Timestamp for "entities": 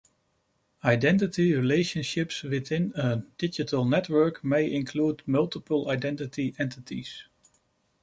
6.57-7.25